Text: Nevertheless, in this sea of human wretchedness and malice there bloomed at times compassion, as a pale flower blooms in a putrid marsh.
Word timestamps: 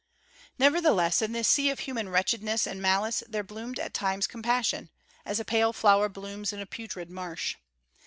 Nevertheless, 0.57 1.21
in 1.21 1.31
this 1.31 1.47
sea 1.47 1.69
of 1.69 1.81
human 1.81 2.09
wretchedness 2.09 2.65
and 2.65 2.81
malice 2.81 3.21
there 3.29 3.43
bloomed 3.43 3.77
at 3.77 3.93
times 3.93 4.25
compassion, 4.25 4.89
as 5.27 5.39
a 5.39 5.45
pale 5.45 5.73
flower 5.73 6.09
blooms 6.09 6.51
in 6.51 6.59
a 6.59 6.65
putrid 6.65 7.11
marsh. 7.11 7.55